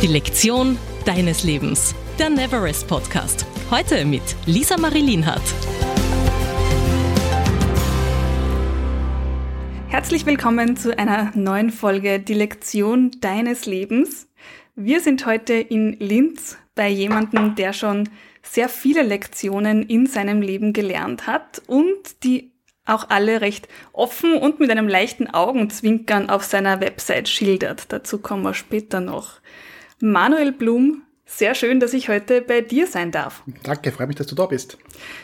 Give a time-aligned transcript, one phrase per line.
[0.00, 1.92] Die Lektion deines Lebens.
[2.20, 3.44] Der Neverest Podcast.
[3.68, 5.42] Heute mit Lisa Marie Lienhardt.
[9.88, 14.28] Herzlich willkommen zu einer neuen Folge Die Lektion deines Lebens.
[14.76, 18.08] Wir sind heute in Linz bei jemandem, der schon
[18.44, 22.52] sehr viele Lektionen in seinem Leben gelernt hat und die
[22.84, 27.92] auch alle recht offen und mit einem leichten Augenzwinkern auf seiner Website schildert.
[27.92, 29.40] Dazu kommen wir später noch.
[30.00, 33.42] Manuel Blum, sehr schön, dass ich heute bei dir sein darf.
[33.62, 34.78] Danke, freue mich, dass du da bist.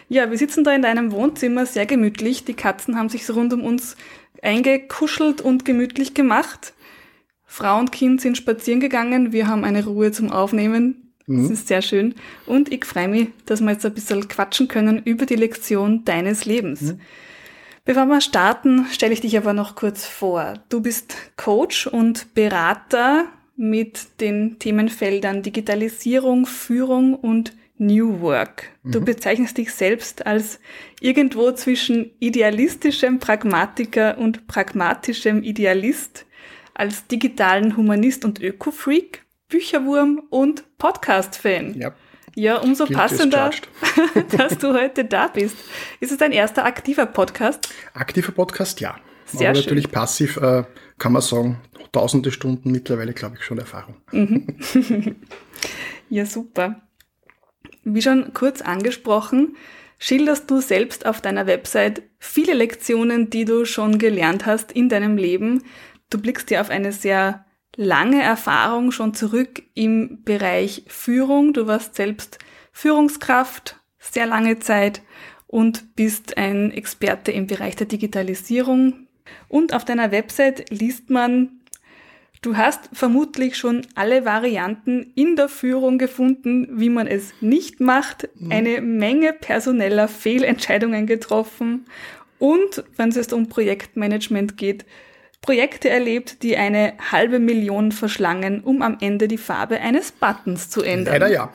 [0.09, 2.45] Ja, wir sitzen da in deinem Wohnzimmer, sehr gemütlich.
[2.45, 3.97] Die Katzen haben sich so rund um uns
[4.43, 6.75] eingekuschelt und gemütlich gemacht.
[7.47, 9.33] Frau und Kind sind spazieren gegangen.
[9.33, 11.13] Wir haben eine Ruhe zum Aufnehmen.
[11.27, 11.53] Das mhm.
[11.53, 12.15] ist sehr schön.
[12.45, 16.45] Und ich freue mich, dass wir jetzt ein bisschen quatschen können über die Lektion deines
[16.45, 16.83] Lebens.
[16.83, 17.01] Mhm.
[17.87, 20.55] Bevor wir starten, stelle ich dich aber noch kurz vor.
[20.69, 23.27] Du bist Coach und Berater
[23.57, 28.71] mit den Themenfeldern Digitalisierung, Führung und New Work.
[28.85, 29.05] Du mhm.
[29.05, 30.61] bezeichnest dich selbst als
[31.01, 36.27] irgendwo zwischen idealistischem Pragmatiker und pragmatischem Idealist,
[36.75, 41.75] als digitalen Humanist und Öko-Freak, Bücherwurm und Podcast-Fan.
[41.79, 41.95] Ja.
[42.37, 43.51] Ja, umso Klingt passender,
[44.37, 45.57] dass du heute da bist.
[46.01, 47.69] Ist es dein erster aktiver Podcast?
[47.93, 48.97] Aktiver Podcast, ja.
[49.27, 49.65] Sehr Aber schön.
[49.65, 50.65] natürlich passiv äh,
[50.99, 51.61] kann man sagen,
[51.93, 53.97] tausende Stunden mittlerweile, glaube ich, schon Erfahrung.
[54.13, 54.47] Mhm.
[56.09, 56.83] ja, super.
[57.85, 59.57] Wie schon kurz angesprochen,
[59.99, 65.17] schilderst du selbst auf deiner Website viele Lektionen, die du schon gelernt hast in deinem
[65.17, 65.63] Leben.
[66.11, 67.45] Du blickst ja auf eine sehr
[67.77, 71.53] lange Erfahrung schon zurück im Bereich Führung.
[71.53, 72.39] Du warst selbst
[72.73, 75.03] Führungskraft sehr lange Zeit
[75.47, 79.07] und bist ein Experte im Bereich der Digitalisierung.
[79.49, 81.61] Und auf deiner Website liest man
[82.45, 88.29] Du hast vermutlich schon alle Varianten in der Führung gefunden, wie man es nicht macht,
[88.35, 88.53] mhm.
[88.53, 91.87] eine Menge personeller Fehlentscheidungen getroffen
[92.39, 94.85] und, wenn es um Projektmanagement geht,
[95.41, 100.83] Projekte erlebt, die eine halbe Million verschlangen, um am Ende die Farbe eines Buttons zu
[100.83, 101.15] ändern.
[101.15, 101.51] Leider ja.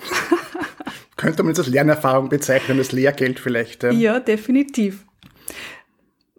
[1.18, 3.84] Könnte man jetzt als Lernerfahrung bezeichnen, das Lehrgeld vielleicht.
[3.84, 5.06] Ja definitiv.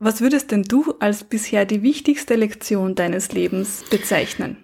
[0.03, 4.57] Was würdest denn du als bisher die wichtigste Lektion deines Lebens bezeichnen?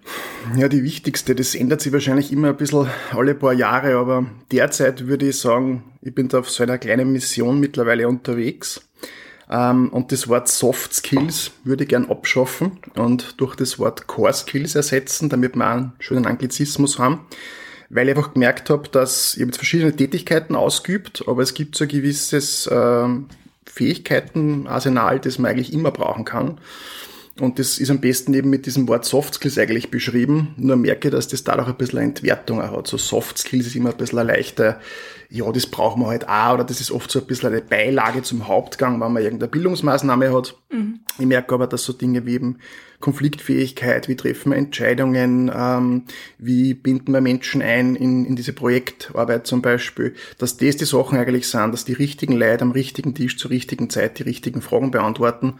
[0.55, 5.05] Ja, die wichtigste, das ändert sich wahrscheinlich immer ein bisschen alle paar Jahre, aber derzeit
[5.05, 8.81] würde ich sagen, ich bin da auf so einer kleinen Mission mittlerweile unterwegs.
[9.47, 14.33] Ähm, und das Wort Soft Skills würde ich gern abschaffen und durch das Wort Core
[14.33, 17.27] Skills ersetzen, damit wir einen schönen Anglizismus haben.
[17.91, 21.83] Weil ich einfach gemerkt habe, dass ich jetzt verschiedene Tätigkeiten ausgeübt, aber es gibt so
[21.83, 23.27] ein gewisses ähm,
[23.77, 26.57] Fähigkeitenarsenal, das man eigentlich immer brauchen kann.
[27.39, 30.53] Und das ist am besten eben mit diesem Wort Soft Skills eigentlich beschrieben.
[30.57, 32.87] Nur merke, dass das dadurch ein bisschen eine Entwertung auch hat.
[32.87, 34.79] So Soft Skills ist immer ein bisschen leichter,
[35.29, 38.21] ja, das brauchen wir halt auch, oder das ist oft so ein bisschen eine Beilage
[38.21, 40.55] zum Hauptgang, wenn man irgendeine Bildungsmaßnahme hat.
[40.71, 40.99] Mhm.
[41.19, 42.59] Ich merke aber, dass so Dinge wie eben
[42.99, 46.03] Konfliktfähigkeit, wie treffen wir Entscheidungen, ähm,
[46.37, 51.17] wie binden wir Menschen ein in, in diese Projektarbeit zum Beispiel, dass das die Sachen
[51.17, 54.91] eigentlich sind, dass die richtigen Leute am richtigen Tisch zur richtigen Zeit die richtigen Fragen
[54.91, 55.55] beantworten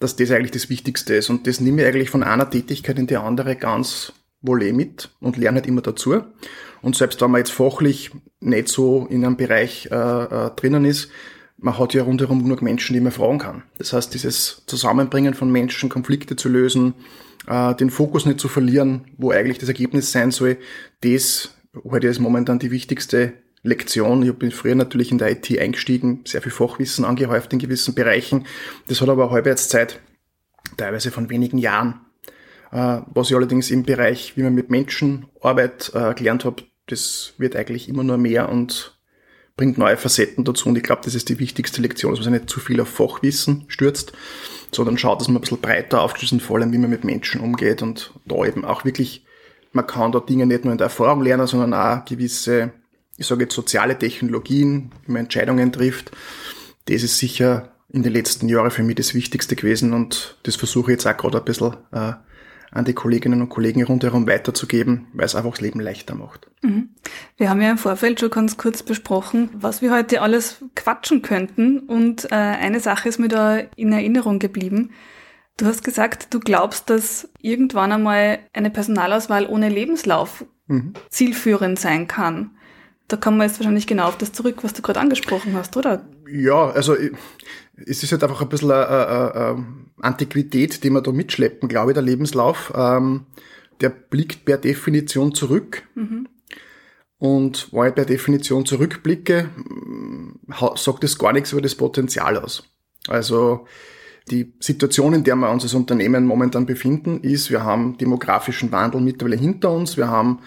[0.00, 1.30] dass das eigentlich das Wichtigste ist.
[1.30, 5.10] Und das nehme ich eigentlich von einer Tätigkeit in die andere ganz wohl eh mit
[5.20, 6.22] und lerne halt immer dazu.
[6.82, 8.10] Und selbst wenn man jetzt fachlich
[8.40, 11.08] nicht so in einem Bereich äh, äh, drinnen ist,
[11.56, 13.62] man hat ja rundherum genug Menschen, die man fragen kann.
[13.78, 16.94] Das heißt, dieses Zusammenbringen von Menschen, Konflikte zu lösen,
[17.46, 20.58] äh, den Fokus nicht zu verlieren, wo eigentlich das Ergebnis sein soll,
[21.00, 23.32] das heute ist momentan die wichtigste
[23.64, 24.22] Lektion.
[24.22, 28.46] Ich bin früher natürlich in der IT eingestiegen, sehr viel Fachwissen angehäuft in gewissen Bereichen.
[28.86, 30.00] Das hat aber eine Halbwertszeit
[30.76, 32.00] teilweise von wenigen Jahren.
[32.70, 37.32] Äh, was ich allerdings im Bereich, wie man mit Menschen Arbeit äh, gelernt habe, das
[37.38, 38.98] wird eigentlich immer nur mehr und
[39.56, 40.68] bringt neue Facetten dazu.
[40.68, 42.88] Und ich glaube, das ist die wichtigste Lektion, dass man sich nicht zu viel auf
[42.88, 44.12] Fachwissen stürzt,
[44.72, 47.80] sondern schaut, dass man ein bisschen breiter aufgeschlossen, vor allem wie man mit Menschen umgeht
[47.80, 49.24] und da eben auch wirklich,
[49.72, 52.72] man kann da Dinge nicht nur in der Erfahrung lernen, sondern auch gewisse
[53.16, 56.10] ich sage jetzt soziale Technologien, wie man Entscheidungen trifft,
[56.86, 60.90] das ist sicher in den letzten Jahren für mich das Wichtigste gewesen und das versuche
[60.90, 62.12] ich jetzt auch gerade ein bisschen äh,
[62.72, 66.48] an die Kolleginnen und Kollegen rundherum weiterzugeben, weil es einfach das Leben leichter macht.
[66.62, 66.88] Mhm.
[67.36, 71.78] Wir haben ja im Vorfeld schon ganz kurz besprochen, was wir heute alles quatschen könnten
[71.78, 74.90] und äh, eine Sache ist mir da in Erinnerung geblieben.
[75.56, 80.94] Du hast gesagt, du glaubst, dass irgendwann einmal eine Personalauswahl ohne Lebenslauf mhm.
[81.10, 82.50] zielführend sein kann.
[83.08, 86.04] Da kommen wir jetzt wahrscheinlich genau auf das zurück, was du gerade angesprochen hast, oder?
[86.26, 86.96] Ja, also
[87.76, 89.66] es ist halt einfach ein bisschen eine, eine, eine
[90.00, 92.72] Antiquität, die wir da mitschleppen, glaube ich, der Lebenslauf.
[92.74, 93.26] Ähm,
[93.80, 95.82] der blickt per Definition zurück.
[95.94, 96.28] Mhm.
[97.18, 99.50] Und wenn ich per Definition zurückblicke,
[100.76, 102.64] sagt das gar nichts über das Potenzial aus.
[103.08, 103.66] Also
[104.30, 109.00] die Situation, in der wir uns als Unternehmen momentan befinden, ist, wir haben demografischen Wandel
[109.00, 109.96] mittlerweile hinter uns.
[109.96, 110.40] Wir haben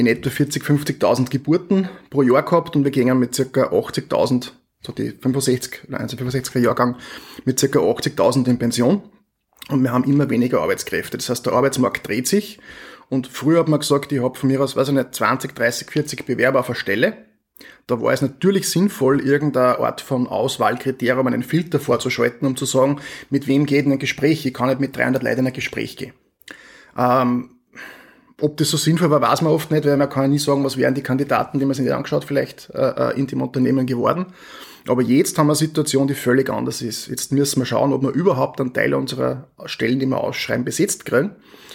[0.00, 4.92] in etwa 40, 50.000 Geburten pro Jahr gehabt und wir gehen mit circa 80.000, so
[4.92, 6.96] die 65, also 65er Jahrgang,
[7.44, 9.02] mit circa 80.000 in Pension.
[9.68, 11.18] Und wir haben immer weniger Arbeitskräfte.
[11.18, 12.58] Das heißt, der Arbeitsmarkt dreht sich.
[13.10, 15.90] Und früher hat man gesagt, ich habe von mir aus, weiß ich nicht, 20, 30,
[15.90, 17.26] 40 Bewerber auf der Stelle.
[17.86, 23.00] Da war es natürlich sinnvoll, irgendeine Art von Auswahlkriterium, einen Filter vorzuschalten, um zu sagen,
[23.28, 24.46] mit wem geht ein Gespräch.
[24.46, 26.14] Ich kann nicht mit 300 Leuten in ein Gespräch gehen.
[26.96, 27.59] Ähm,
[28.40, 30.64] ob das so sinnvoll war, weiß man oft nicht, weil man kann ja nie sagen,
[30.64, 33.86] was wären die Kandidaten, die man sich nicht angeschaut, vielleicht äh, äh, in dem Unternehmen
[33.86, 34.26] geworden.
[34.88, 37.08] Aber jetzt haben wir eine Situation, die völlig anders ist.
[37.08, 41.04] Jetzt müssen wir schauen, ob wir überhaupt einen Teil unserer Stellen, die wir ausschreiben, besetzt
[41.04, 41.32] kriegen.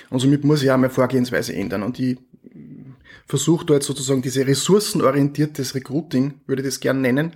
[0.09, 1.83] Und somit muss ich auch meine Vorgehensweise ändern.
[1.83, 2.17] Und ich
[3.27, 7.33] versuche da jetzt sozusagen diese ressourcenorientiertes Recruiting, würde ich das gerne nennen.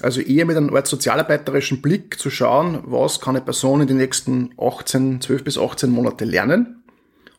[0.00, 3.98] Also eher mit einem Art sozialarbeiterischen Blick zu schauen, was kann eine Person in den
[3.98, 6.83] nächsten 18, 12 bis 18 Monate lernen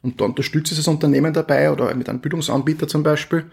[0.06, 3.46] und da unterstütze ich das Unternehmen dabei oder mit einem Bildungsanbieter zum Beispiel.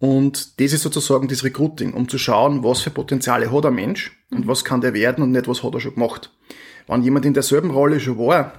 [0.00, 4.12] Und das ist sozusagen das Recruiting, um zu schauen, was für Potenziale hat ein Mensch
[4.32, 6.32] und was kann der werden und nicht, was hat er schon gemacht.
[6.88, 8.52] Wenn jemand in derselben Rolle schon war,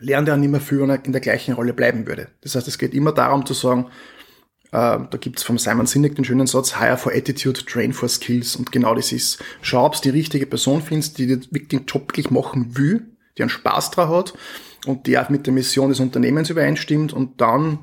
[0.00, 2.28] lernt er nicht mehr viel, wenn er in der gleichen Rolle bleiben würde.
[2.40, 3.86] Das heißt, es geht immer darum zu sagen,
[4.72, 8.56] äh, da gibt's vom Simon Sinek den schönen Satz, hire for attitude, train for skills.
[8.56, 12.76] Und genau das ist, schau, ob die richtige Person findest, die den Job wirklich machen
[12.76, 13.06] will,
[13.38, 14.34] die einen Spaß drauf hat
[14.86, 17.78] und die auch mit der Mission des Unternehmens übereinstimmt und dann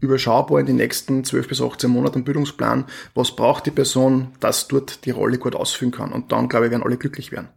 [0.00, 2.84] überschaubar in den nächsten 12 bis 18 Monaten Bildungsplan,
[3.14, 6.12] was braucht die Person, dass dort die Rolle gut ausfüllen kann.
[6.12, 7.48] Und dann, glaube ich, werden alle glücklich werden.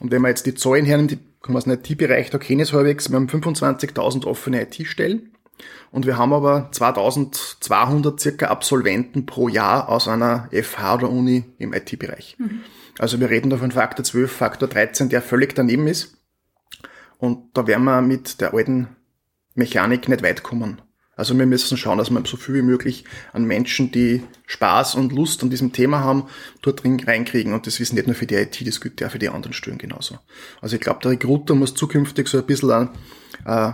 [0.00, 2.68] Und wenn man jetzt die Zahlen hernimmt, die kommen aus dem IT-Bereich, da kenne ich
[2.68, 5.32] es halbwegs, wir haben 25.000 offene IT-Stellen
[5.90, 11.72] und wir haben aber 2200 circa Absolventen pro Jahr aus einer FH oder Uni im
[11.72, 12.36] IT-Bereich.
[12.38, 12.60] Mhm.
[12.98, 16.17] Also wir reden da von Faktor 12, Faktor 13, der völlig daneben ist.
[17.18, 18.88] Und da werden wir mit der alten
[19.54, 20.80] Mechanik nicht weit kommen.
[21.18, 25.12] Also wir müssen schauen, dass wir so viel wie möglich an Menschen, die Spaß und
[25.12, 26.28] Lust an diesem Thema haben,
[26.62, 27.52] dort reinkriegen.
[27.52, 29.78] Und das ist nicht nur für die IT, das gilt ja für die anderen Stellen
[29.78, 30.20] genauso.
[30.60, 32.90] Also ich glaube, der Recruiter muss zukünftig so ein bisschen an,
[33.44, 33.72] äh,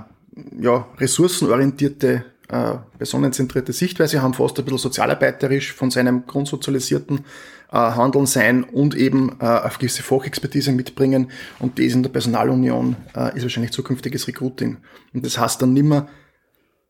[0.58, 7.24] ja, ressourcenorientierte, äh, personenzentrierte Sichtweise haben, fast ein bisschen sozialarbeiterisch von seinem grundsozialisierten
[7.72, 11.30] äh, Handeln sein und eben äh, auf gewisse Fachexpertise mitbringen.
[11.58, 14.78] Und das in der Personalunion äh, ist wahrscheinlich zukünftiges Recruiting.
[15.12, 16.06] Und das heißt dann nicht mehr,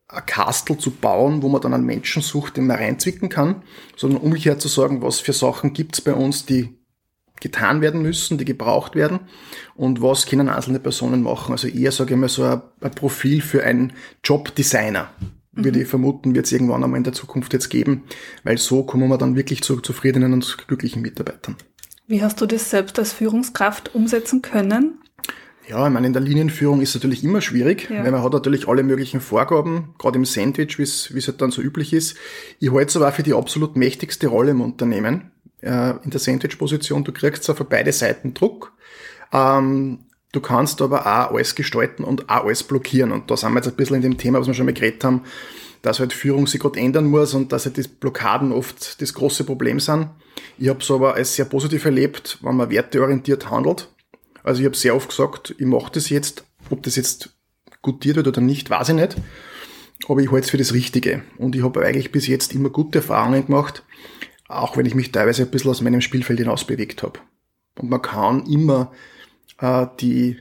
[0.08, 3.62] ein Kastel zu bauen, wo man dann einen Menschen sucht, den man reinzwicken kann,
[3.96, 6.76] sondern umgekehrt zu sagen, was für Sachen gibt's bei uns, die
[7.40, 9.20] getan werden müssen, die gebraucht werden
[9.74, 11.52] und was können einzelne Personen machen.
[11.52, 13.92] Also eher, sage ich mal, so ein, ein Profil für einen
[14.22, 15.10] Jobdesigner
[15.56, 18.04] würde ich vermuten, wird es irgendwann einmal in der Zukunft jetzt geben,
[18.42, 21.56] weil so kommen wir dann wirklich zu zufriedenen und glücklichen Mitarbeitern.
[22.06, 24.98] Wie hast du das selbst als Führungskraft umsetzen können?
[25.66, 28.04] Ja, ich meine, in der Linienführung ist es natürlich immer schwierig, ja.
[28.04, 31.62] weil man hat natürlich alle möglichen Vorgaben, gerade im Sandwich, wie es halt dann so
[31.62, 32.16] üblich ist.
[32.60, 35.30] Ich halte es aber für die absolut mächtigste Rolle im Unternehmen,
[35.62, 37.04] äh, in der Sandwich-Position.
[37.04, 38.72] Du kriegst zwar für beide Seiten Druck,
[39.32, 40.00] ähm,
[40.34, 43.12] Du kannst aber auch alles gestalten und auch alles blockieren.
[43.12, 45.04] Und da sind wir jetzt ein bisschen in dem Thema, was wir schon mal geredet
[45.04, 45.22] haben,
[45.80, 49.44] dass halt Führung sich gerade ändern muss und dass halt die Blockaden oft das große
[49.44, 50.08] Problem sind.
[50.58, 53.88] Ich habe es aber als sehr positiv erlebt, wenn man werteorientiert handelt.
[54.42, 57.30] Also ich habe sehr oft gesagt, ich mache das jetzt, ob das jetzt
[57.80, 59.14] gutiert wird oder nicht, weiß ich nicht.
[60.08, 61.22] Aber ich halte es für das Richtige.
[61.38, 63.84] Und ich habe eigentlich bis jetzt immer gute Erfahrungen gemacht,
[64.48, 67.20] auch wenn ich mich teilweise ein bisschen aus meinem Spielfeld hinaus bewegt habe.
[67.78, 68.90] Und man kann immer
[70.00, 70.36] die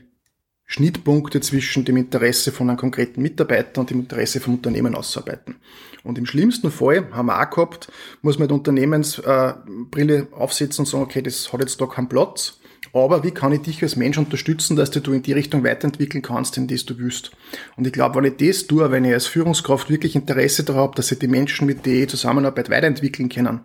[0.66, 5.56] Schnittpunkte zwischen dem Interesse von einem konkreten Mitarbeiter und dem Interesse vom Unternehmen ausarbeiten.
[6.02, 7.90] Und im schlimmsten Fall haben wir auch gehabt,
[8.22, 12.60] muss man die Unternehmensbrille äh, aufsetzen und sagen, okay, das hat jetzt da keinen Platz.
[12.92, 16.56] Aber wie kann ich dich als Mensch unterstützen, dass du in die Richtung weiterentwickeln kannst,
[16.56, 17.32] in das du willst?
[17.76, 20.94] Und ich glaube, wenn ich das tue, wenn ich als Führungskraft wirklich Interesse daran habe,
[20.94, 23.60] dass sich die Menschen mit der Zusammenarbeit weiterentwickeln können,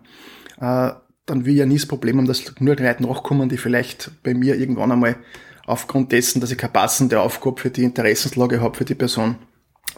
[0.60, 0.90] äh,
[1.30, 4.34] dann will ich ja nie das Problem haben, dass nur Leute nachkommen, die vielleicht bei
[4.34, 5.16] mir irgendwann einmal
[5.66, 9.36] aufgrund dessen, dass ich keine passende Aufgabe für die Interessenslage habe für die Person,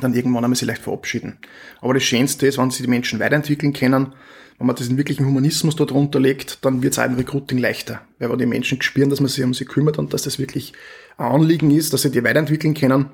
[0.01, 1.39] dann irgendwann einmal sich leicht verabschieden.
[1.81, 4.15] Aber das Schönste ist, wenn sich die Menschen weiterentwickeln können,
[4.59, 8.03] wenn man diesen wirklichen Humanismus dort legt, dann wird es auch im Recruiting leichter.
[8.19, 10.75] Weil wenn die Menschen spüren, dass man sich um sie kümmert und dass das wirklich
[11.17, 13.07] ein Anliegen ist, dass sie die weiterentwickeln können,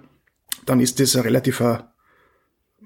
[0.67, 1.61] dann ist das eine relativ,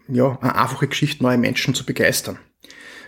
[0.09, 2.39] ja, eine einfache Geschichte, neue Menschen zu begeistern.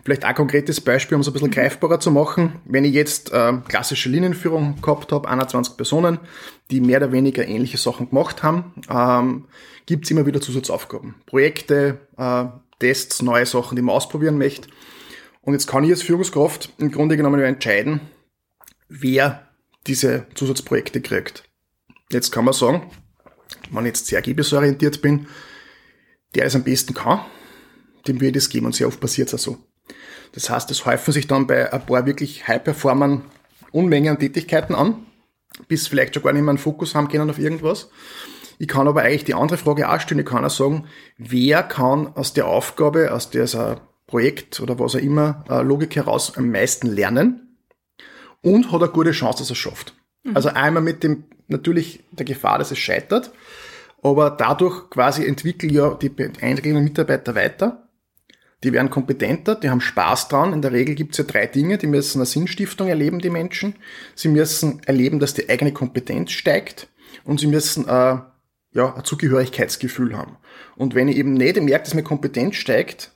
[0.04, 2.60] Vielleicht ein konkretes Beispiel, um es ein bisschen greifbarer zu machen.
[2.66, 6.18] Wenn ich jetzt äh, klassische Linienführung gehabt habe, 21 Personen,
[6.70, 9.46] die mehr oder weniger ähnliche Sachen gemacht haben, ähm,
[9.86, 11.14] gibt es immer wieder Zusatzaufgaben.
[11.24, 12.44] Projekte, äh,
[12.80, 14.68] Tests, neue Sachen, die man ausprobieren möchte.
[15.40, 18.00] Und jetzt kann ich als Führungskraft im Grunde genommen entscheiden,
[18.88, 19.48] wer
[19.86, 21.44] diese Zusatzprojekte kriegt.
[22.10, 22.90] Jetzt kann man sagen,
[23.70, 25.26] wenn ich jetzt sehr ergebnisorientiert bin,
[26.34, 27.20] der es am besten kann,
[28.06, 29.58] dem ich das geben und sehr oft passiert es auch so.
[30.32, 33.22] Das heißt, es häufen sich dann bei ein paar wirklich High-Performern
[33.70, 35.06] Unmengen an Tätigkeiten an,
[35.68, 37.90] bis vielleicht schon gar nicht mehr einen Fokus haben können auf irgendwas.
[38.58, 40.20] Ich kann aber eigentlich die andere Frage auch stellen.
[40.20, 40.86] Ich kann auch sagen,
[41.18, 46.36] wer kann aus der Aufgabe, aus dieser Projekt oder was auch immer, äh, Logik heraus
[46.36, 47.58] am meisten lernen
[48.42, 49.94] und hat eine gute Chance, dass er es schafft.
[50.22, 50.36] Mhm.
[50.36, 53.32] Also einmal mit dem, natürlich der Gefahr, dass es scheitert,
[54.02, 57.83] aber dadurch quasi entwickeln ja die einzelnen Mitarbeiter weiter
[58.64, 60.52] die werden kompetenter, die haben Spaß dran.
[60.52, 61.78] In der Regel gibt es ja drei Dinge.
[61.78, 63.76] Die müssen eine Sinnstiftung erleben, die Menschen.
[64.14, 66.88] Sie müssen erleben, dass die eigene Kompetenz steigt.
[67.24, 68.18] Und sie müssen äh,
[68.72, 70.36] ja, ein Zugehörigkeitsgefühl haben.
[70.76, 73.12] Und wenn ich eben nicht merke, dass meine Kompetenz steigt,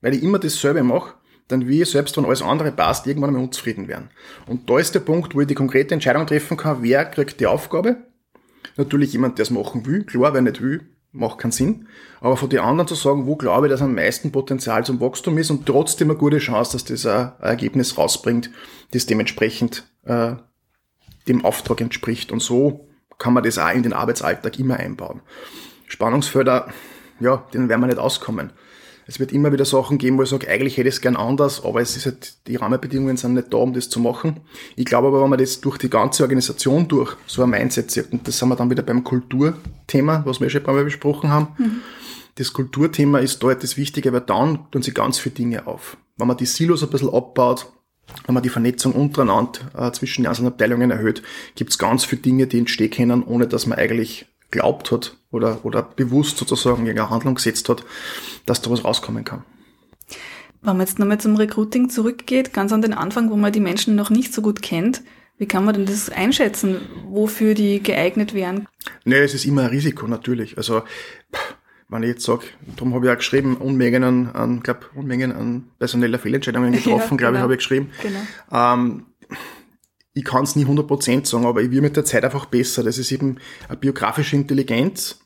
[0.00, 1.14] weil ich immer dasselbe mache,
[1.48, 4.10] dann will ich selbst, wenn alles andere passt, irgendwann einmal unzufrieden werden.
[4.46, 7.46] Und da ist der Punkt, wo ich die konkrete Entscheidung treffen kann, wer kriegt die
[7.46, 7.96] Aufgabe.
[8.76, 10.04] Natürlich jemand, der es machen will.
[10.04, 10.80] Klar, wer nicht will,
[11.12, 11.88] macht keinen Sinn.
[12.20, 15.38] Aber von den anderen zu sagen, wo glaube ich, dass am meisten Potenzial zum Wachstum
[15.38, 18.50] ist und trotzdem eine gute Chance, dass das ein Ergebnis rausbringt,
[18.92, 20.34] das dementsprechend äh,
[21.28, 22.32] dem Auftrag entspricht.
[22.32, 22.88] Und so
[23.18, 25.20] kann man das auch in den Arbeitsalltag immer einbauen.
[25.86, 26.72] Spannungsfelder,
[27.20, 28.52] ja, denen werden wir nicht auskommen.
[29.12, 31.62] Es wird immer wieder Sachen geben, wo ich sage, eigentlich hätte ich es gern anders,
[31.66, 34.40] aber es ist halt, die Rahmenbedingungen sind nicht da, um das zu machen.
[34.74, 38.10] Ich glaube aber, wenn man das durch die ganze Organisation durch so ein Mindset sieht,
[38.10, 41.28] und das sind wir dann wieder beim Kulturthema, was wir schon ein paar Mal besprochen
[41.28, 41.80] haben, mhm.
[42.36, 45.98] das Kulturthema ist dort das Wichtige, weil dann tun sie ganz viele Dinge auf.
[46.16, 47.70] Wenn man die Silos ein bisschen abbaut,
[48.24, 51.22] wenn man die Vernetzung untereinander äh, zwischen den einzelnen Abteilungen erhöht,
[51.54, 55.64] gibt es ganz viele Dinge, die entstehen können, ohne dass man eigentlich glaubt hat oder,
[55.64, 57.84] oder bewusst sozusagen gegen eine Handlung gesetzt hat,
[58.46, 59.42] dass da was rauskommen kann.
[60.60, 63.96] Wenn man jetzt nochmal zum Recruiting zurückgeht, ganz an den Anfang, wo man die Menschen
[63.96, 65.02] noch nicht so gut kennt,
[65.38, 68.68] wie kann man denn das einschätzen, wofür die geeignet wären?
[69.04, 70.56] Nee, es ist immer ein Risiko, natürlich.
[70.56, 70.82] Also,
[71.88, 72.44] wenn ich jetzt sage,
[72.76, 77.30] darum habe ich auch geschrieben, Unmengen an, an glaube Unmengen an personeller Fehlentscheidungen getroffen, ja,
[77.30, 77.42] glaube ich, genau.
[77.42, 77.90] habe ich geschrieben.
[78.02, 78.20] Genau.
[78.52, 79.06] Ähm,
[80.14, 82.82] ich kann es nie 100% sagen, aber ich will mit der Zeit einfach besser.
[82.82, 83.38] Das ist eben
[83.68, 85.20] eine biografische Intelligenz.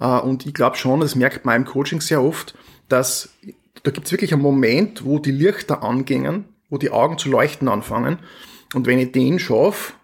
[0.00, 2.54] Äh, und ich glaube schon, das merkt man im Coaching sehr oft,
[2.88, 3.30] dass
[3.82, 7.68] da gibt es wirklich einen Moment, wo die Lichter angingen, wo die Augen zu leuchten
[7.68, 8.18] anfangen.
[8.74, 9.94] Und wenn ich den schaffe,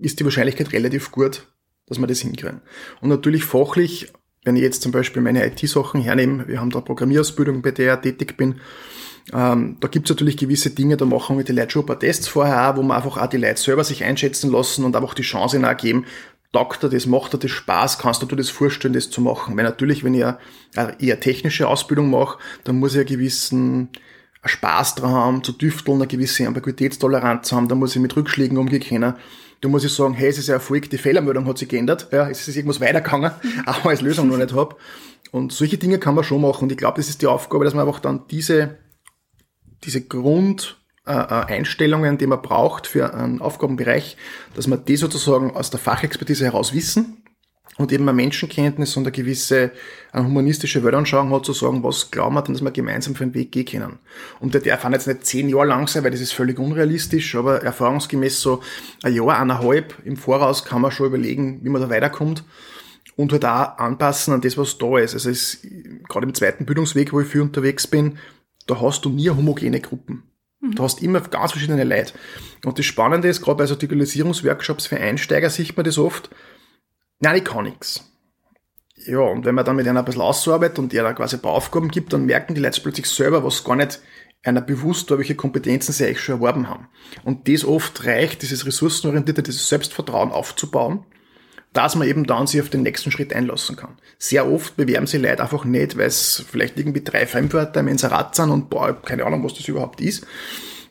[0.00, 1.46] ist die Wahrscheinlichkeit relativ gut,
[1.86, 2.62] dass wir das hinkriegen.
[3.00, 4.12] Und natürlich fachlich,
[4.44, 8.00] wenn ich jetzt zum Beispiel meine IT-Sachen hernehme, wir haben da Programmierausbildung, bei der ich
[8.00, 8.60] tätig bin,
[9.32, 12.26] ähm, da gibt's natürlich gewisse Dinge, da machen wir die Leute schon ein paar Tests
[12.26, 15.60] vorher, wo man einfach auch die Leute selber sich einschätzen lassen und einfach die Chance
[15.64, 16.04] auch geben,
[16.52, 19.56] taugt er das, macht er das Spaß, kannst du dir das vorstellen, das zu machen?
[19.56, 23.88] Weil natürlich, wenn ich eine eher technische Ausbildung mache, dann muss ich einen gewissen
[24.44, 28.82] Spaß dran haben, zu düfteln, eine gewisse Ambiguitätstoleranz haben, da muss ich mit Rückschlägen umgehen
[28.82, 29.14] können.
[29.60, 32.30] Da muss ich sagen, hey, es ist ein Erfolg, die Fehlermeldung hat sich geändert, ja,
[32.30, 33.32] es ist irgendwas weitergegangen,
[33.66, 34.76] auch wenn ich Lösung noch nicht habe.
[35.32, 36.64] Und solche Dinge kann man schon machen.
[36.64, 38.78] Und ich glaube, das ist die Aufgabe, dass man einfach dann diese
[39.84, 44.16] diese Grundeinstellungen, äh, die man braucht für einen Aufgabenbereich,
[44.54, 47.20] dass man die sozusagen aus der Fachexpertise heraus wissen
[47.80, 49.72] und eben eine Menschenkenntnis und eine gewisse
[50.12, 53.34] eine humanistische Weltanschauung hat, zu sagen, was glauben wir denn, dass wir gemeinsam für einen
[53.34, 53.98] Weg gehen können.
[54.38, 57.62] Und der darf jetzt nicht zehn Jahre lang sein, weil das ist völlig unrealistisch, aber
[57.62, 58.60] erfahrungsgemäß so
[59.02, 62.44] ein Jahr, eineinhalb im Voraus kann man schon überlegen, wie man da weiterkommt
[63.16, 65.14] und halt auch anpassen an das, was da ist.
[65.14, 65.66] Also es ist,
[66.08, 68.18] gerade im zweiten Bildungsweg, wo ich viel unterwegs bin,
[68.66, 70.24] da hast du nie homogene Gruppen.
[70.60, 70.74] Mhm.
[70.74, 72.14] Du hast immer ganz verschiedene Leute.
[72.64, 76.30] Und das Spannende ist, gerade bei so Digitalisierungsworkshops für Einsteiger sieht man das oft,
[77.20, 78.06] nein, ich kann nichts.
[79.06, 81.42] Ja, und wenn man dann mit einer ein bisschen ausarbeitet und ihr da quasi ein
[81.42, 84.00] paar Aufgaben gibt, dann merken die Leute plötzlich selber, was gar nicht
[84.42, 86.88] einer bewusst war, welche Kompetenzen sie eigentlich schon erworben haben.
[87.24, 91.04] Und das oft reicht, dieses ressourcenorientierte, dieses Selbstvertrauen aufzubauen
[91.72, 93.96] dass man eben dann sich auf den nächsten Schritt einlassen kann.
[94.18, 98.34] Sehr oft bewerben sich Leute einfach nicht, weil es vielleicht irgendwie drei Fremdwörter im Inserat
[98.34, 100.26] sind und boah, keine Ahnung, was das überhaupt ist,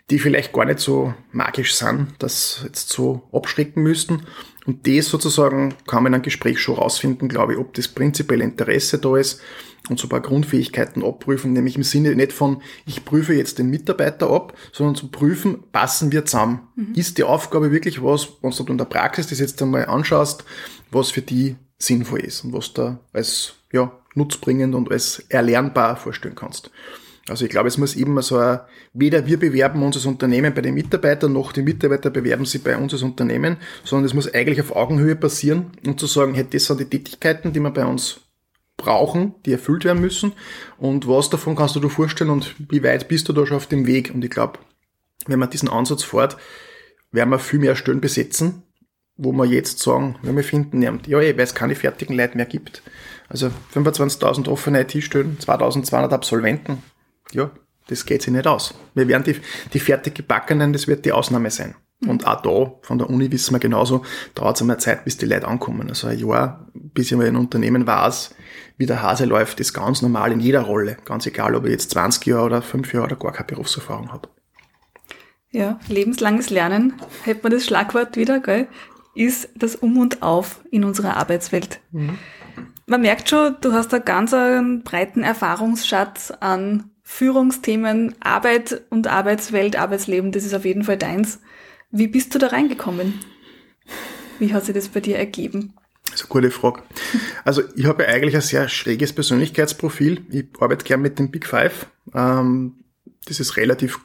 [0.09, 4.23] die vielleicht gar nicht so magisch sind, dass jetzt so abschrecken müssten.
[4.65, 8.43] Und das sozusagen kann man in einem Gespräch schon rausfinden, glaube ich, ob das prinzipielle
[8.43, 9.41] Interesse da ist
[9.89, 13.69] und so ein paar Grundfähigkeiten abprüfen, nämlich im Sinne nicht von, ich prüfe jetzt den
[13.69, 16.67] Mitarbeiter ab, sondern zu prüfen, passen wir zusammen.
[16.75, 16.93] Mhm.
[16.95, 20.43] Ist die Aufgabe wirklich was, wenn du in der Praxis das jetzt einmal anschaust,
[20.91, 26.35] was für die sinnvoll ist und was da als ja, nutzbringend und als erlernbar vorstellen
[26.35, 26.71] kannst.
[27.29, 28.59] Also ich glaube, es muss immer so ein,
[28.93, 32.75] weder wir bewerben uns als Unternehmen bei den Mitarbeitern, noch die Mitarbeiter bewerben sich bei
[32.77, 36.65] uns als Unternehmen, sondern es muss eigentlich auf Augenhöhe passieren und zu sagen, hey, das
[36.65, 38.21] sind die Tätigkeiten, die wir bei uns
[38.77, 40.33] brauchen, die erfüllt werden müssen
[40.77, 43.67] und was davon kannst du dir vorstellen und wie weit bist du da schon auf
[43.67, 44.11] dem Weg?
[44.13, 44.59] Und ich glaube,
[45.27, 46.37] wenn man diesen Ansatz fährt,
[47.11, 48.63] werden wir viel mehr Stellen besetzen,
[49.17, 52.81] wo wir jetzt sagen, wenn wir finden, ja, weil es keine fertigen Leute mehr gibt.
[53.27, 56.81] Also 25.000 offene IT-Stellen, 2.200 Absolventen,
[57.31, 57.51] ja,
[57.87, 58.73] das geht sich nicht aus.
[58.93, 59.35] Wir werden die,
[59.73, 61.75] die fertig gebackenen, das wird die Ausnahme sein.
[62.01, 62.09] Mhm.
[62.09, 64.03] Und auch da, von der Uni wissen wir genauso,
[64.35, 65.89] dauert es einmal Zeit, bis die Leute ankommen.
[65.89, 68.35] Also ein Jahr, bis ich mal ein Unternehmen weiß,
[68.77, 70.97] wie der Hase läuft, ist ganz normal in jeder Rolle.
[71.05, 74.29] Ganz egal, ob ich jetzt 20 Jahre oder 5 Jahre oder gar keine Berufserfahrung habe.
[75.51, 76.93] Ja, lebenslanges Lernen,
[77.23, 78.67] hätte man das Schlagwort wieder, gell,
[79.15, 81.81] ist das Um und Auf in unserer Arbeitswelt.
[81.91, 82.19] Mhm.
[82.85, 89.75] Man merkt schon, du hast da ganz einen breiten Erfahrungsschatz an Führungsthemen, Arbeit und Arbeitswelt,
[89.75, 91.41] Arbeitsleben, das ist auf jeden Fall deins.
[91.89, 93.19] Wie bist du da reingekommen?
[94.37, 95.73] Wie hat sich das bei dir ergeben?
[96.05, 96.83] Das ist gute Frage.
[97.43, 100.21] Also ich habe eigentlich ein sehr schräges Persönlichkeitsprofil.
[100.29, 101.87] Ich arbeite gern mit dem Big Five.
[102.13, 102.75] Ähm,
[103.25, 103.99] das ist relativ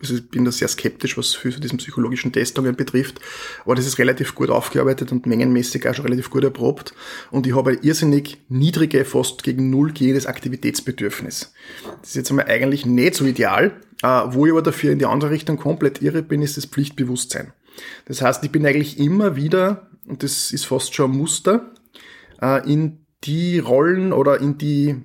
[0.00, 3.20] also ich bin da sehr skeptisch, was für diesen psychologischen Testungen betrifft,
[3.64, 6.94] aber das ist relativ gut aufgearbeitet und mengenmäßig auch schon relativ gut erprobt.
[7.30, 11.52] Und ich habe ein irrsinnig niedrige, fast gegen null gehendes Aktivitätsbedürfnis.
[12.00, 13.80] Das ist jetzt einmal eigentlich nicht so ideal.
[14.02, 17.52] Äh, wo ich aber dafür in die andere Richtung komplett irre bin, ist das Pflichtbewusstsein.
[18.06, 21.72] Das heißt, ich bin eigentlich immer wieder, und das ist fast schon ein Muster,
[22.42, 24.96] äh, in die Rollen oder in die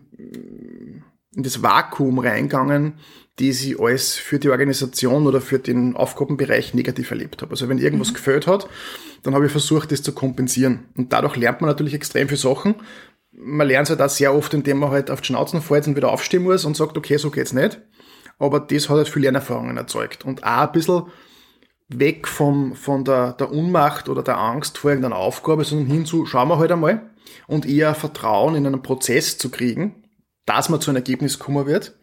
[1.36, 2.96] in das Vakuum reingegangen,
[3.39, 7.51] die ich alles für die Organisation oder für den Aufgabenbereich negativ erlebt habe.
[7.51, 8.15] Also wenn irgendwas mhm.
[8.15, 8.67] gefällt hat,
[9.24, 10.86] dann habe ich versucht, das zu kompensieren.
[10.98, 12.75] Und dadurch lernt man natürlich extrem viele Sachen.
[13.31, 15.96] Man lernt es halt auch sehr oft, indem man halt auf die Schnauzen fällt und
[15.96, 17.79] wieder aufstehen muss und sagt, okay, so geht's nicht.
[18.39, 20.25] Aber das hat halt viele Lernerfahrungen erzeugt.
[20.25, 21.03] Und auch ein bisschen
[21.88, 26.25] weg vom, von der, der Unmacht oder der Angst vor irgendeiner Aufgabe, sondern hin zu,
[26.25, 27.10] schauen wir halt einmal
[27.48, 30.03] und eher Vertrauen in einen Prozess zu kriegen,
[30.46, 31.99] dass man zu einem Ergebnis kommen wird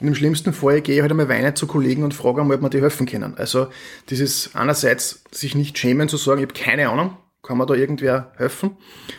[0.00, 2.62] und im schlimmsten Fall gehe ich halt einmal weinen zu Kollegen und frage einmal, ob
[2.62, 3.36] man die helfen können.
[3.36, 3.66] Also
[4.10, 8.32] dieses einerseits sich nicht schämen zu sagen, ich habe keine Ahnung, kann man da irgendwer
[8.36, 8.76] helfen?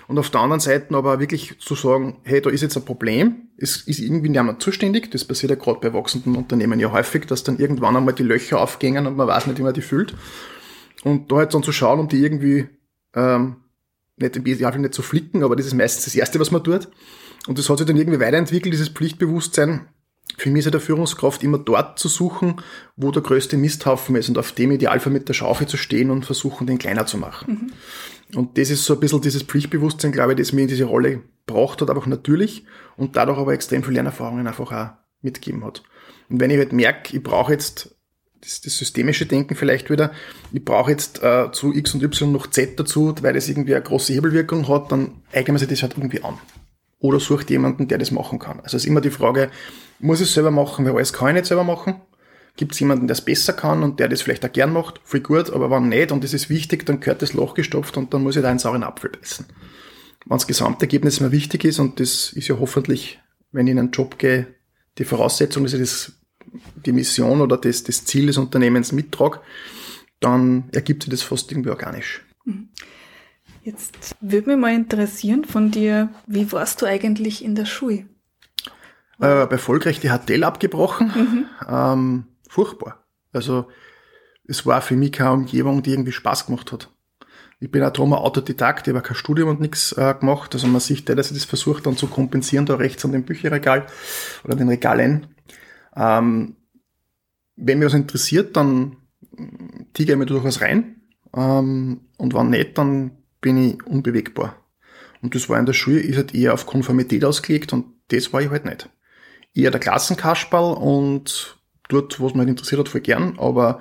[0.07, 3.49] Und auf der anderen Seite aber wirklich zu sagen, hey, da ist jetzt ein Problem,
[3.57, 7.43] es ist irgendwie niemand zuständig, das passiert ja gerade bei wachsenden Unternehmen ja häufig, dass
[7.43, 10.15] dann irgendwann einmal die Löcher aufgängen und man weiß nicht, wie man die füllt.
[11.03, 12.67] Und da halt dann zu schauen, um die irgendwie,
[13.15, 13.57] ähm,
[14.17, 16.89] nicht im Idealfall nicht zu flicken, aber das ist meistens das Erste, was man tut.
[17.47, 19.87] Und das hat sich dann irgendwie weiterentwickelt, dieses Pflichtbewusstsein,
[20.39, 22.61] für mich ist ja der Führungskraft immer dort zu suchen,
[22.95, 26.25] wo der größte Misthaufen ist und auf dem Idealfall mit der Schaufel zu stehen und
[26.25, 27.71] versuchen, den kleiner zu machen.
[28.31, 28.37] Mhm.
[28.37, 31.23] Und das ist so ein bisschen dieses Pflichtbewusstsein, glaube ich, das mir in diese Rolle
[31.45, 34.89] braucht hat, einfach natürlich und dadurch aber extrem viel Lernerfahrungen einfach auch
[35.21, 35.83] mitgegeben hat.
[36.29, 37.95] Und wenn ich halt merke, ich brauche jetzt
[38.41, 40.11] das, das systemische Denken vielleicht wieder,
[40.53, 43.83] ich brauche jetzt äh, zu X und Y noch Z dazu, weil das irgendwie eine
[43.83, 46.37] große Hebelwirkung hat, dann eignet man sich das halt irgendwie an
[46.99, 48.59] oder sucht jemanden, der das machen kann.
[48.59, 49.49] Also es ist immer die Frage,
[49.99, 52.01] muss ich es selber machen, weil alles kann ich nicht selber machen?
[52.55, 54.99] Gibt es jemanden, der es besser kann und der das vielleicht auch gern macht?
[55.03, 58.13] Voll gut, aber wenn nicht und das ist wichtig, dann gehört das Loch gestopft und
[58.13, 59.45] dann muss ich da einen sauren Apfel beißen.
[60.25, 63.19] Wenn das Gesamtergebnis mir wichtig ist und das ist ja hoffentlich,
[63.51, 64.47] wenn ich in einen Job gehe,
[64.97, 66.11] die Voraussetzung, dass ich das,
[66.85, 69.39] die Mission oder das, das Ziel des Unternehmens mittrage,
[70.19, 72.25] dann ergibt sich das fast irgendwie organisch.
[72.45, 72.69] Mhm.
[73.63, 78.05] Jetzt würde mich mal interessieren von dir, wie warst du eigentlich in der Schule?
[79.19, 81.11] Äh, bei Vollrecht die HTL abgebrochen.
[81.13, 81.45] Mhm.
[81.67, 83.05] Ähm, furchtbar.
[83.33, 83.67] Also
[84.45, 86.89] es war für mich keine Umgebung, die irgendwie Spaß gemacht hat.
[87.61, 90.53] Ich bin auch ein Autodidakt, ich habe kein Studium und nichts äh, gemacht.
[90.53, 93.85] Also man sieht, dass ich das versucht dann zu kompensieren, da rechts an dem Bücherregal
[94.45, 95.27] oder den Regalen.
[95.95, 96.55] Ähm,
[97.57, 98.95] wenn mich was interessiert, dann
[99.93, 101.01] tiger ich mir durchaus rein.
[101.35, 104.55] Ähm, und wenn nicht, dann bin ich unbewegbar.
[105.21, 108.41] Und das war in der Schule, ist halt eher auf Konformität ausgelegt und das war
[108.41, 108.89] ich halt nicht.
[109.53, 111.57] Eher der Klassenkasperl und
[111.89, 113.79] dort, was mich halt interessiert hat, voll gern, aber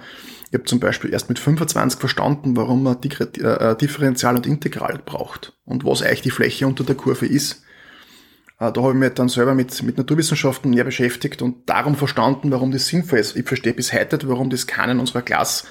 [0.48, 5.52] ich habe zum Beispiel erst mit 25 verstanden, warum man äh, Differential und Integral braucht
[5.64, 7.62] und was eigentlich die Fläche unter der Kurve ist.
[8.58, 12.50] Äh, da habe ich mich dann selber mit, mit Naturwissenschaften näher beschäftigt und darum verstanden,
[12.50, 13.36] warum das sinnvoll ist.
[13.36, 15.66] Ich verstehe bis heute, warum das keinen unserer Klasse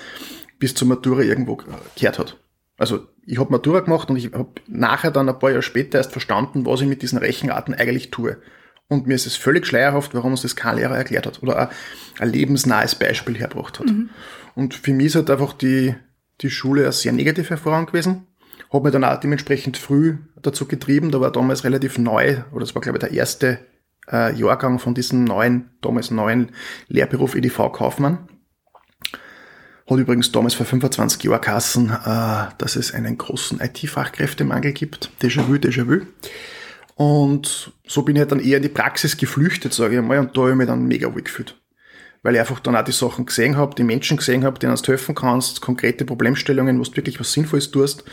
[0.60, 2.38] bis zur Matura irgendwo gehört hat.
[2.78, 6.12] Also ich habe Matura gemacht und ich habe nachher dann ein paar Jahre später erst
[6.12, 8.38] verstanden, was ich mit diesen Rechenarten eigentlich tue.
[8.90, 11.68] Und mir ist es völlig schleierhaft, warum uns das kein Lehrer erklärt hat oder ein,
[12.20, 13.88] ein lebensnahes Beispiel hergebracht hat.
[13.88, 14.10] Mhm.
[14.56, 15.96] Und für mich ist halt einfach die,
[16.42, 18.28] die Schule eine sehr negative Erfahrung gewesen.
[18.72, 22.76] Habe mich dann auch dementsprechend früh dazu getrieben, da war damals relativ neu, oder das
[22.76, 23.60] war glaube ich der erste
[24.12, 26.52] äh, Jahrgang von diesem neuen, damals neuen
[26.88, 28.28] Lehrberuf EDV-Kaufmann.
[29.90, 35.12] Hat übrigens damals vor 25 Jahren Kassen, äh, dass es einen großen IT-Fachkräftemangel gibt.
[35.22, 36.06] Déjà vu, déjà vu.
[36.98, 40.36] Und so bin ich halt dann eher in die Praxis geflüchtet, sage ich einmal, und
[40.36, 41.56] da habe ich mich dann mega wohl gefühlt.
[42.24, 44.88] Weil ich einfach dann auch die Sachen gesehen habe, die Menschen gesehen habe, denen du
[44.88, 48.04] helfen kannst, konkrete Problemstellungen, wo du wirklich was Sinnvolles tust.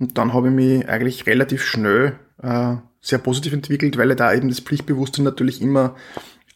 [0.00, 4.48] Und dann habe ich mich eigentlich relativ schnell äh, sehr positiv entwickelt, weil da eben
[4.48, 5.94] das Pflichtbewusstsein natürlich immer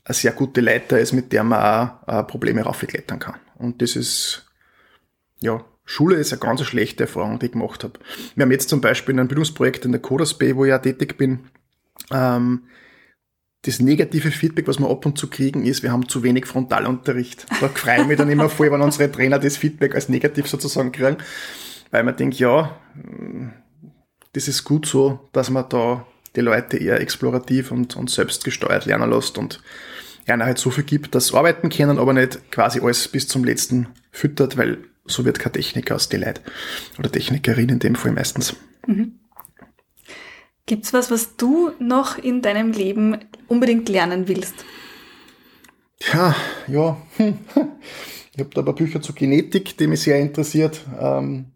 [0.04, 3.36] eine sehr gute Leiter ist, mit der man auch äh, Probleme raufklettern kann.
[3.56, 4.50] Und das ist
[5.38, 8.00] ja, Schule ist eine ganz schlechte Erfahrung, die ich gemacht habe.
[8.34, 10.82] Wir haben jetzt zum Beispiel in einem Bildungsprojekt in der Codas Bay, wo ich auch
[10.82, 11.48] tätig bin,
[12.12, 12.64] ähm,
[13.62, 17.46] das negative Feedback, was wir ab und zu kriegen, ist, wir haben zu wenig Frontalunterricht.
[17.60, 20.92] Da freue ich mich dann immer voll, wenn unsere Trainer das Feedback als negativ sozusagen
[20.92, 21.16] kriegen,
[21.90, 22.78] weil man denkt, ja,
[24.32, 29.10] das ist gut so, dass man da die Leute eher explorativ und, und selbstgesteuert lernen
[29.10, 29.60] lässt und
[30.26, 33.44] einer halt so viel gibt, dass sie arbeiten können, aber nicht quasi alles bis zum
[33.44, 36.42] letzten füttert, weil so wird kein Techniker aus den Leuten.
[36.98, 38.54] Oder Technikerin in dem Fall meistens.
[38.86, 39.18] Mhm.
[40.68, 43.16] Gibt's was, was du noch in deinem Leben
[43.48, 44.54] unbedingt lernen willst?
[46.12, 46.36] Ja,
[46.68, 46.96] ja.
[48.34, 50.82] Ich habe da ein paar Bücher zur Genetik, die mich sehr interessiert.
[50.96, 51.46] Ähm,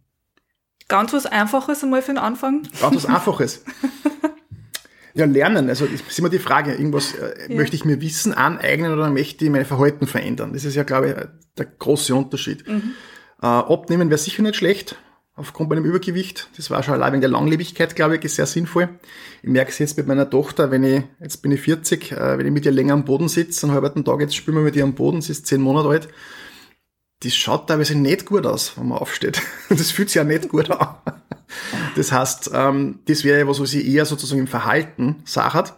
[0.89, 2.63] Ganz was Einfaches einmal für den Anfang?
[2.81, 3.65] Ganz was Einfaches.
[5.15, 5.69] ja, lernen.
[5.69, 7.55] Also ist immer die Frage, irgendwas äh, ja.
[7.55, 10.55] möchte ich mir Wissen aneignen oder möchte ich mein Verhalten verändern?
[10.55, 11.15] Das ist ja, glaube ich,
[11.57, 12.67] der große Unterschied.
[12.67, 12.95] Mhm.
[13.41, 14.97] Äh, abnehmen wäre sicher nicht schlecht,
[15.43, 16.49] aufgrund meinem Übergewicht.
[16.57, 18.89] Das war schon allein wegen der Langlebigkeit, glaube ich, sehr sinnvoll.
[19.43, 22.47] Ich merke es jetzt mit meiner Tochter, wenn ich, jetzt bin ich 40, äh, wenn
[22.47, 24.85] ich mit ihr länger am Boden sitze, einen halben Tag jetzt spielen wir mit ihr
[24.85, 26.09] am Boden, sie ist zehn Monate alt,
[27.23, 29.43] das schaut teilweise nicht gut aus, wenn man aufsteht.
[29.69, 30.97] Das fühlt sich ja nicht gut an.
[31.97, 35.75] Das heißt, ähm, das wäre was, was ich eher sozusagen im Verhalten sagt.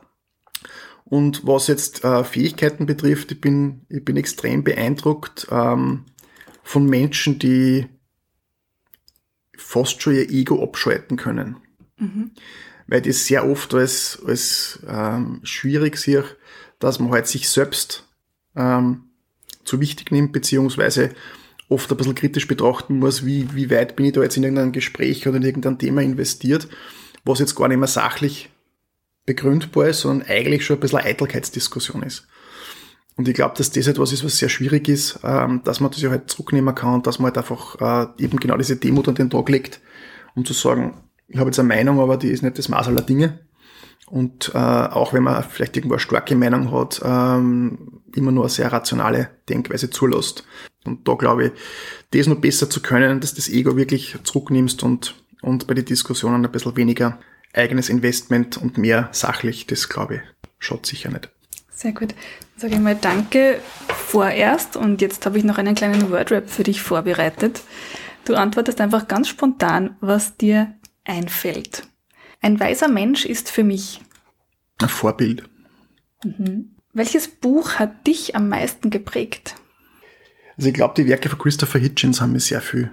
[1.04, 6.04] Und was jetzt äh, Fähigkeiten betrifft, ich bin, ich bin extrem beeindruckt, ähm,
[6.62, 7.86] von Menschen, die
[9.74, 11.56] fast schon ihr Ego abschalten können.
[11.98, 12.30] Mhm.
[12.86, 16.24] Weil das sehr oft als, als ähm, schwierig sehe,
[16.78, 18.06] dass man halt sich selbst
[18.54, 19.06] ähm,
[19.64, 21.10] zu wichtig nimmt, beziehungsweise
[21.68, 24.70] oft ein bisschen kritisch betrachten muss, wie, wie weit bin ich da jetzt in irgendein
[24.70, 26.68] Gespräch oder in irgendein Thema investiert,
[27.24, 28.50] was jetzt gar nicht mehr sachlich
[29.26, 32.28] begründbar ist, sondern eigentlich schon ein bisschen eine Eitelkeitsdiskussion ist.
[33.16, 36.02] Und ich glaube, dass das etwas ist, was sehr schwierig ist, ähm, dass man das
[36.02, 39.14] ja halt zurücknehmen kann und dass man halt einfach äh, eben genau diese Demut an
[39.14, 39.80] den Tag legt,
[40.34, 40.94] um zu sagen,
[41.28, 43.40] ich habe jetzt eine Meinung, aber die ist nicht das Maß aller Dinge.
[44.06, 48.50] Und äh, auch wenn man vielleicht irgendwo eine starke Meinung hat, ähm, immer nur eine
[48.50, 50.44] sehr rationale Denkweise zulässt.
[50.84, 51.52] Und da glaube ich,
[52.10, 56.44] das noch besser zu können, dass das Ego wirklich zurücknimmst und, und bei den Diskussionen
[56.44, 57.18] ein bisschen weniger
[57.54, 60.20] eigenes Investment und mehr sachlich, das glaube ich,
[60.58, 61.33] schaut sicher nicht.
[61.74, 62.14] Sehr gut.
[62.56, 66.80] Sage ich mal Danke vorerst und jetzt habe ich noch einen kleinen Wordrap für dich
[66.80, 67.60] vorbereitet.
[68.24, 71.82] Du antwortest einfach ganz spontan, was dir einfällt.
[72.40, 74.00] Ein weiser Mensch ist für mich.
[74.80, 75.44] Ein Vorbild.
[76.24, 76.76] Mhm.
[76.92, 79.56] Welches Buch hat dich am meisten geprägt?
[80.56, 82.90] Also ich glaube, die Werke von Christopher Hitchens haben mich sehr viel,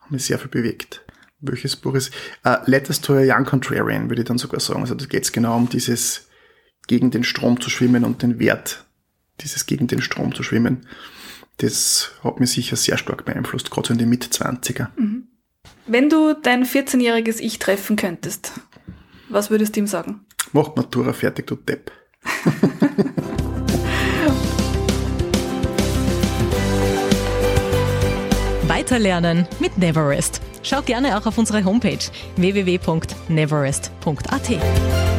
[0.00, 1.04] haben mich sehr viel bewegt.
[1.38, 2.12] Welches Buch ist?
[2.44, 4.80] Uh, Letters to a Young Contrarian, würde ich dann sogar sagen.
[4.80, 6.28] Also da geht es genau um dieses
[6.86, 8.84] gegen den Strom zu schwimmen und den Wert
[9.40, 10.86] dieses gegen den Strom zu schwimmen.
[11.58, 14.88] Das hat mich sicher sehr stark beeinflusst, gerade so in den Mit-20er.
[14.96, 15.28] Mhm.
[15.86, 18.52] Wenn du dein 14-jähriges Ich treffen könntest,
[19.28, 20.20] was würdest du ihm sagen?
[20.52, 21.92] Macht Matura fertig, du Depp.
[28.68, 30.40] Weiterlernen mit Neverest.
[30.62, 31.98] Schau gerne auch auf unsere Homepage
[32.36, 35.11] www.neverest.at.